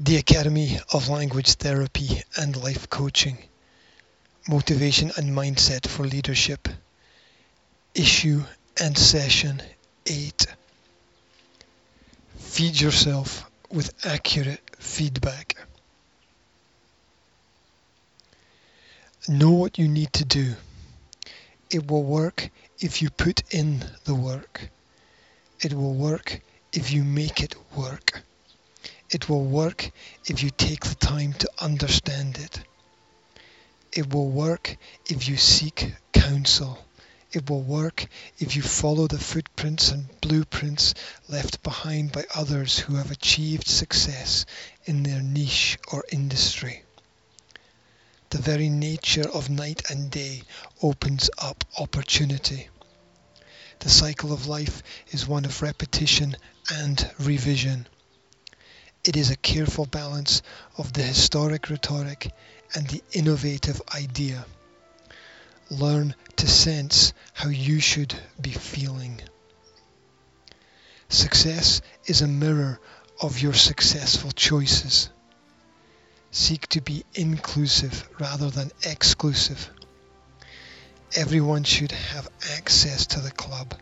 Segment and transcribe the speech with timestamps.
[0.00, 3.36] the Academy of Language Therapy and Life Coaching,
[4.48, 6.68] Motivation and Mindset for Leadership,
[7.96, 8.44] Issue
[8.80, 9.60] and Session
[10.06, 10.46] 8.
[12.36, 15.56] Feed yourself with accurate feedback.
[19.26, 20.54] Know what you need to do.
[21.72, 24.70] It will work if you put in the work.
[25.60, 26.40] It will work
[26.72, 28.22] if you make it work.
[29.10, 29.90] It will work
[30.26, 32.60] if you take the time to understand it.
[33.92, 36.84] It will work if you seek counsel.
[37.32, 38.06] It will work
[38.38, 40.94] if you follow the footprints and blueprints
[41.28, 44.46] left behind by others who have achieved success
[44.84, 46.82] in their niche or industry.
[48.30, 50.42] The very nature of night and day
[50.82, 52.68] opens up opportunity.
[53.78, 56.36] The cycle of life is one of repetition
[56.70, 57.86] and revision.
[59.08, 60.42] It is a careful balance
[60.76, 62.30] of the historic rhetoric
[62.74, 64.44] and the innovative idea.
[65.70, 69.22] Learn to sense how you should be feeling.
[71.08, 72.80] Success is a mirror
[73.22, 75.08] of your successful choices.
[76.30, 79.70] Seek to be inclusive rather than exclusive.
[81.16, 83.74] Everyone should have access to the club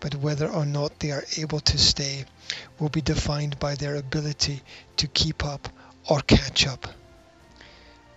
[0.00, 2.24] but whether or not they are able to stay
[2.78, 4.62] will be defined by their ability
[4.96, 5.68] to keep up
[6.08, 6.86] or catch up.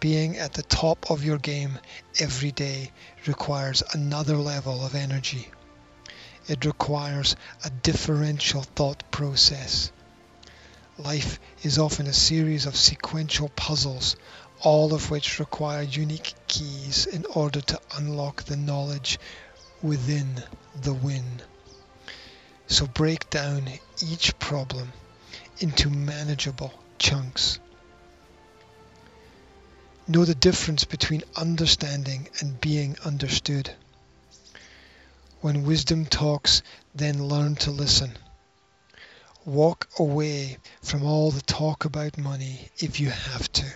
[0.00, 1.78] Being at the top of your game
[2.20, 2.92] every day
[3.26, 5.48] requires another level of energy.
[6.46, 9.90] It requires a differential thought process.
[10.98, 14.16] Life is often a series of sequential puzzles,
[14.60, 19.18] all of which require unique keys in order to unlock the knowledge
[19.82, 20.42] within
[20.80, 21.42] the win.
[22.68, 23.68] So break down
[24.02, 24.92] each problem
[25.58, 27.58] into manageable chunks.
[30.06, 33.70] Know the difference between understanding and being understood.
[35.40, 36.62] When wisdom talks,
[36.94, 38.12] then learn to listen.
[39.44, 43.66] Walk away from all the talk about money if you have to.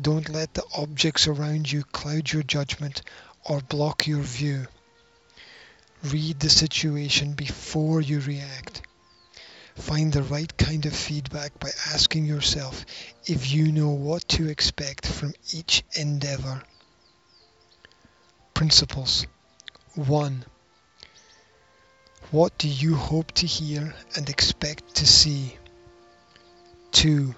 [0.00, 3.02] Don't let the objects around you cloud your judgment
[3.44, 4.66] or block your view.
[6.04, 8.82] Read the situation before you react.
[9.74, 12.84] Find the right kind of feedback by asking yourself
[13.26, 16.62] if you know what to expect from each endeavor.
[18.54, 19.26] Principles
[19.94, 20.44] 1.
[22.30, 25.56] What do you hope to hear and expect to see?
[26.92, 27.34] 2.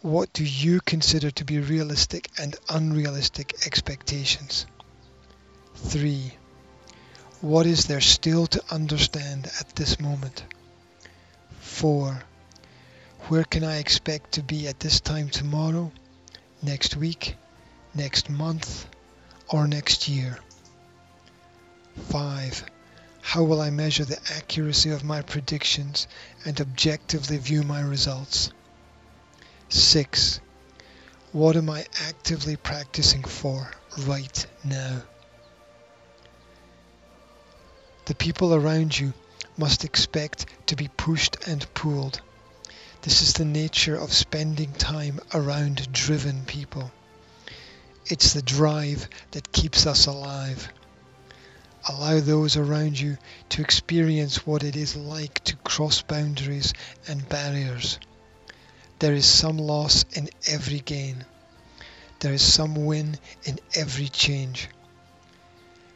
[0.00, 4.66] What do you consider to be realistic and unrealistic expectations?
[5.76, 6.32] 3.
[7.42, 10.44] What is there still to understand at this moment?
[11.58, 12.22] 4.
[13.26, 15.90] Where can I expect to be at this time tomorrow,
[16.62, 17.34] next week,
[17.96, 18.86] next month,
[19.48, 20.38] or next year?
[22.10, 22.64] 5.
[23.22, 26.06] How will I measure the accuracy of my predictions
[26.44, 28.52] and objectively view my results?
[29.68, 30.38] 6.
[31.32, 35.02] What am I actively practicing for right now?
[38.06, 39.12] The people around you
[39.56, 42.20] must expect to be pushed and pulled.
[43.02, 46.90] This is the nature of spending time around driven people.
[48.06, 50.68] It's the drive that keeps us alive.
[51.88, 53.18] Allow those around you
[53.50, 56.72] to experience what it is like to cross boundaries
[57.06, 57.98] and barriers.
[58.98, 61.24] There is some loss in every gain.
[62.20, 64.68] There is some win in every change.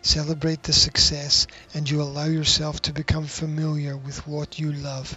[0.06, 5.16] Celebrate the success and you allow yourself to become familiar with what you love.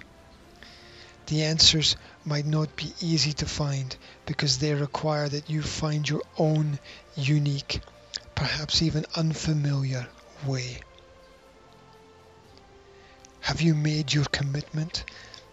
[1.28, 1.96] The answers
[2.26, 3.96] might not be easy to find
[4.26, 6.80] because they require that you find your own
[7.16, 7.82] unique,
[8.34, 10.08] perhaps even unfamiliar
[10.48, 10.80] way.
[13.42, 15.04] Have you made your commitment?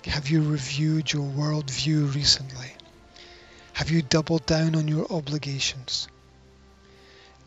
[0.06, 2.72] Have you reviewed your worldview recently?
[3.74, 6.08] Have you doubled down on your obligations?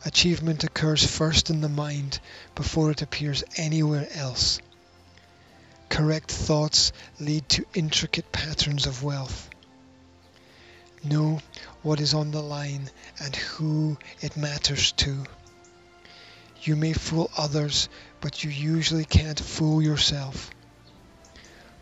[0.06, 2.20] Achievement occurs first in the mind
[2.56, 4.60] before it appears anywhere else.
[5.90, 9.50] Correct thoughts lead to intricate patterns of wealth.
[11.04, 11.42] Know
[11.82, 15.26] what is on the line and who it matters to.
[16.62, 17.90] You may fool others,
[18.22, 20.50] but you usually can't fool yourself.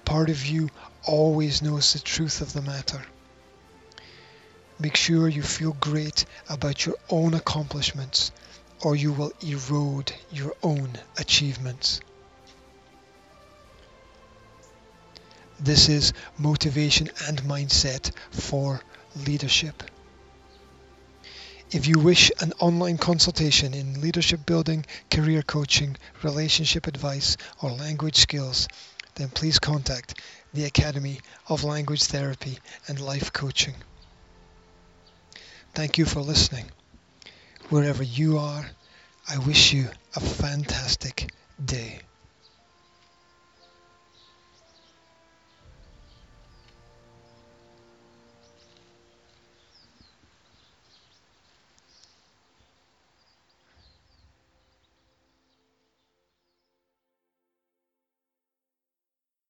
[0.05, 0.69] Part of you
[1.03, 3.03] always knows the truth of the matter.
[4.79, 8.31] Make sure you feel great about your own accomplishments
[8.81, 11.99] or you will erode your own achievements.
[15.59, 18.79] This is motivation and mindset for
[19.15, 19.81] leadership.
[21.71, 28.17] If you wish an online consultation in leadership building, career coaching, relationship advice, or language
[28.17, 28.67] skills,
[29.15, 30.21] then please contact
[30.53, 31.19] the Academy
[31.49, 33.73] of Language Therapy and Life Coaching.
[35.77, 36.65] Thank you for listening.
[37.69, 38.65] Wherever you are,
[39.29, 39.85] I wish you
[40.15, 41.29] a fantastic
[41.63, 42.06] day.